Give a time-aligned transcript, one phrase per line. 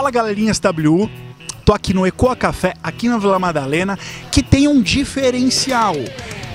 [0.00, 1.10] Fala galerinha SW,
[1.62, 3.98] tô aqui no Ecoa Café, aqui na Vila Madalena,
[4.32, 5.94] que tem um diferencial.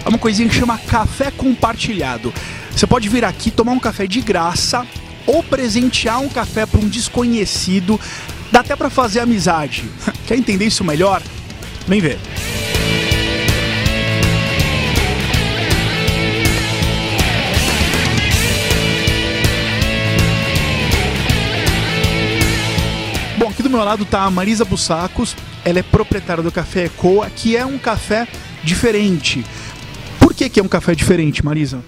[0.04, 2.34] É uma coisinha que chama café compartilhado.
[2.72, 4.84] Você pode vir aqui tomar um café de graça
[5.28, 8.02] ou presentear um café para um desconhecido.
[8.52, 9.84] Dá até para fazer amizade.
[10.26, 11.22] Quer entender isso melhor?
[11.88, 12.18] Vem ver.
[23.76, 27.78] Meu lado tá a Marisa Bussacos, ela é proprietária do Café Ecoa, que é um
[27.78, 28.26] café
[28.64, 29.46] diferente.
[30.18, 31.84] Por que, que é um café diferente, Marisa?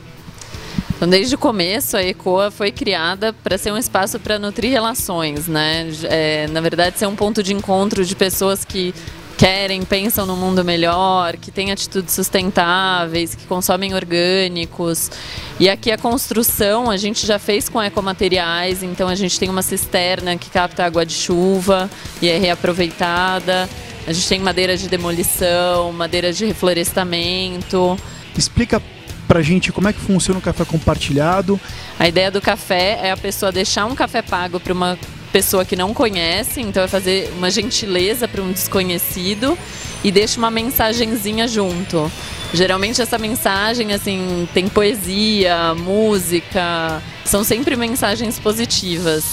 [0.98, 5.48] Então, desde o começo, a ECOA foi criada para ser um espaço para nutrir relações,
[5.48, 5.88] né?
[6.04, 8.94] É, na verdade, ser um ponto de encontro de pessoas que
[9.38, 15.12] querem, pensam no mundo melhor, que têm atitudes sustentáveis, que consomem orgânicos.
[15.60, 19.62] E aqui a construção a gente já fez com ecomateriais, então a gente tem uma
[19.62, 21.90] cisterna que capta água de chuva
[22.22, 23.70] e é reaproveitada.
[24.08, 27.98] A gente tem madeira de demolição, madeira de reflorestamento.
[28.36, 28.82] Explica
[29.28, 31.60] pra gente como é que funciona o café compartilhado.
[32.00, 34.98] A ideia do café é a pessoa deixar um café pago para uma
[35.32, 39.58] pessoa que não conhece, então é fazer uma gentileza para um desconhecido
[40.04, 42.12] e deixa uma mensagenzinha junto.
[42.54, 49.24] Geralmente essa mensagem assim tem poesia, música, são sempre mensagens positivas.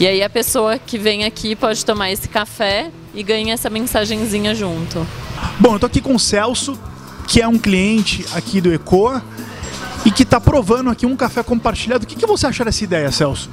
[0.00, 4.54] E aí a pessoa que vem aqui pode tomar esse café e ganha essa mensagenzinha
[4.54, 5.06] junto.
[5.60, 6.78] Bom, eu tô aqui com o Celso,
[7.28, 9.22] que é um cliente aqui do Ecoa
[10.04, 12.04] e que está provando aqui um café compartilhado.
[12.04, 13.50] O que, que você acha dessa ideia, Celso?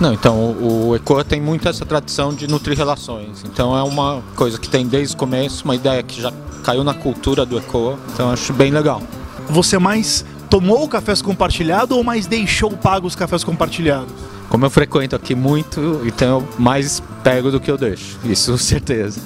[0.00, 3.44] Não, então o, Ecoa tem muito essa tradição de nutrir relações.
[3.44, 6.32] Então é uma coisa que tem desde o começo, uma ideia que já
[6.62, 7.98] caiu na cultura do Ecoa.
[8.14, 9.02] Então acho bem legal.
[9.48, 14.12] Você mais tomou o cafés compartilhado ou mais deixou pago os cafés compartilhados?
[14.48, 18.18] Como eu frequento aqui muito, então eu mais pego do que eu deixo.
[18.24, 19.20] Isso certeza.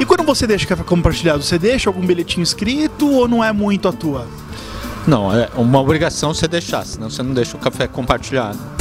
[0.00, 3.88] E quando você deixa café compartilhado, você deixa algum bilhetinho escrito ou não é muito
[3.88, 4.26] a tua?
[5.06, 8.77] Não, é uma obrigação você deixar, senão você não deixa o café compartilhado.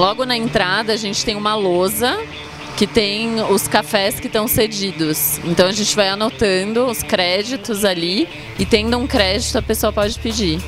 [0.00, 2.18] Logo na entrada, a gente tem uma lousa
[2.74, 5.38] que tem os cafés que estão cedidos.
[5.44, 8.26] Então, a gente vai anotando os créditos ali
[8.58, 10.58] e, tendo um crédito, a pessoa pode pedir.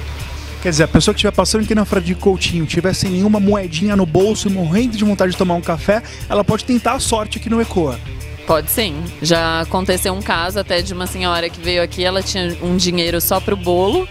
[0.60, 3.96] Quer dizer, a pessoa que estiver passando aqui na Frade Coutinho, tiver sem nenhuma moedinha
[3.96, 7.38] no bolso e morrendo de vontade de tomar um café, ela pode tentar a sorte
[7.38, 7.98] aqui no Ecoa.
[8.46, 9.02] Pode sim.
[9.22, 13.18] Já aconteceu um caso até de uma senhora que veio aqui, ela tinha um dinheiro
[13.18, 14.06] só pro bolo,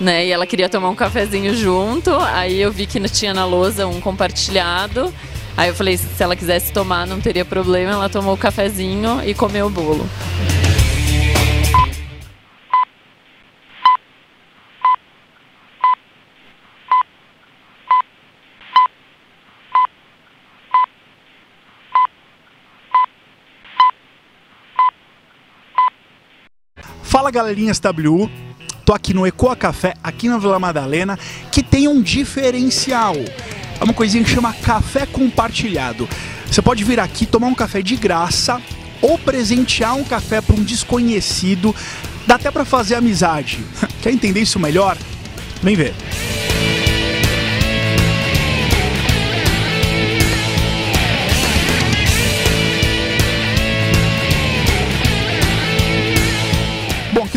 [0.00, 0.26] né?
[0.26, 2.10] E ela queria tomar um cafezinho junto.
[2.10, 5.12] Aí eu vi que tinha na lousa um compartilhado.
[5.56, 7.92] Aí eu falei, se ela quisesse tomar, não teria problema.
[7.92, 10.08] Ela tomou o cafezinho e comeu o bolo.
[27.02, 28.28] Fala galerinha SW,
[28.84, 31.18] tô aqui no Ecoa Café, aqui na Vila Madalena,
[31.50, 33.14] que tem um diferencial.
[33.80, 36.08] É uma coisinha que chama café compartilhado.
[36.46, 38.60] Você pode vir aqui tomar um café de graça
[39.00, 41.74] ou presentear um café para um desconhecido.
[42.26, 43.64] Dá até para fazer amizade.
[44.02, 44.96] Quer entender isso melhor?
[45.62, 45.94] Vem ver.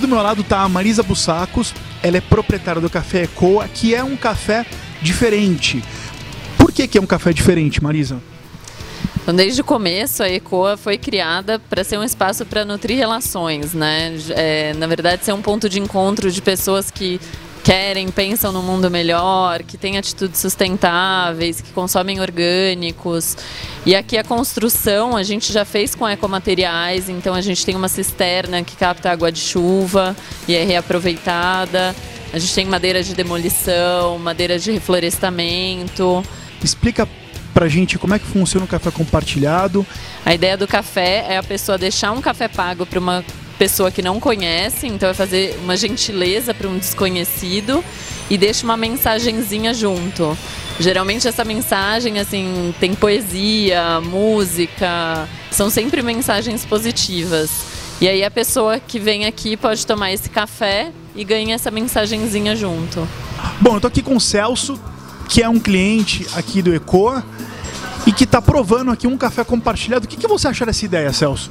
[0.08, 4.02] Do meu lado tá a Marisa Bussacos, ela é proprietária do Café Ecoa, que é
[4.02, 4.66] um café
[5.02, 5.84] diferente.
[6.58, 8.22] Por que, que é um café diferente, Marisa?
[9.22, 13.74] Então, desde o começo, a ECOA foi criada para ser um espaço para nutrir relações,
[13.74, 14.18] né?
[14.30, 17.20] É, na verdade, ser um ponto de encontro de pessoas que
[17.68, 23.36] querem, pensam no mundo melhor, que têm atitudes sustentáveis, que consomem orgânicos.
[23.86, 27.90] E aqui a construção a gente já fez com ecomateriais, então a gente tem uma
[27.90, 30.16] cisterna que capta água de chuva
[30.48, 31.94] e é reaproveitada.
[32.32, 36.24] A gente tem madeira de demolição, madeira de reflorestamento.
[36.64, 37.06] Explica
[37.54, 39.86] pra gente como é que funciona o café compartilhado.
[40.26, 43.26] A ideia do café é a pessoa deixar um café pago para uma
[43.58, 47.84] pessoa que não conhece, então é fazer uma gentileza para um desconhecido
[48.30, 50.38] e deixa uma mensagenzinha junto.
[50.80, 57.50] Geralmente essa mensagem assim tem poesia, música, são sempre mensagens positivas.
[58.00, 62.56] E aí a pessoa que vem aqui pode tomar esse café e ganha essa mensagenzinha
[62.56, 63.08] junto.
[63.60, 64.80] Bom, eu tô aqui com o Celso,
[65.28, 67.26] que é um cliente aqui do Ecoa
[68.06, 70.06] e que tá provando aqui um café compartilhado.
[70.06, 71.50] O que, que você acha dessa ideia, Celso?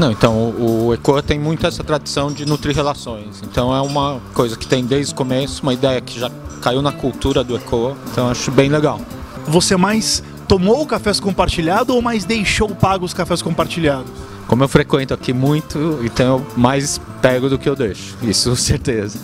[0.00, 3.42] Não, então o, ECOA tem muito essa tradição de nutrir relações.
[3.42, 6.30] Então é uma coisa que tem desde o começo, uma ideia que já
[6.62, 7.94] caiu na cultura do ECOA.
[8.10, 8.98] Então acho bem legal.
[9.46, 14.10] Você mais tomou cafés compartilhado ou mais deixou pago os cafés compartilhados?
[14.46, 18.16] Como eu frequento aqui muito, então eu mais pego do que eu deixo.
[18.22, 19.18] Isso, certeza.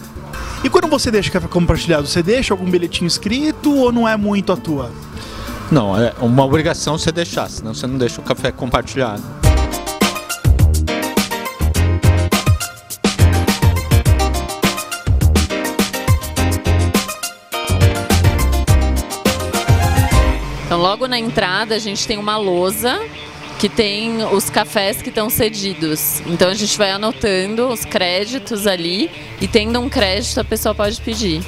[0.62, 4.52] E quando você deixa café compartilhado, você deixa algum bilhetinho escrito ou não é muito
[4.52, 4.90] a tua?
[5.70, 9.22] Não, é uma obrigação você deixar, senão você não deixa o café compartilhado.
[20.76, 23.00] Então, logo na entrada, a gente tem uma lousa
[23.58, 26.20] que tem os cafés que estão cedidos.
[26.26, 31.00] Então, a gente vai anotando os créditos ali e tendo um crédito, a pessoa pode
[31.00, 31.42] pedir.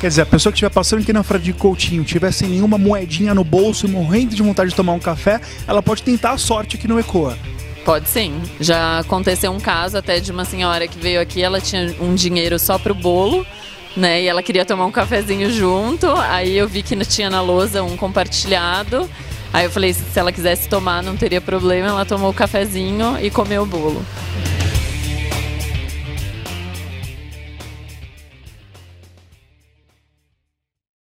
[0.00, 3.34] Quer dizer, a pessoa que estiver passando aqui na Frade Coutinho, tiver sem nenhuma moedinha
[3.34, 6.76] no bolso e morrendo de vontade de tomar um café, ela pode tentar a sorte
[6.76, 7.36] aqui no Ecoa.
[7.84, 8.40] Pode sim.
[8.58, 12.58] Já aconteceu um caso até de uma senhora que veio aqui, ela tinha um dinheiro
[12.58, 13.46] só pro bolo,
[13.96, 14.22] né?
[14.22, 16.06] E ela queria tomar um cafezinho junto.
[16.10, 19.08] Aí eu vi que tinha na lousa um compartilhado.
[19.52, 21.88] Aí eu falei, se ela quisesse tomar, não teria problema.
[21.88, 24.04] Ela tomou o cafezinho e comeu o bolo.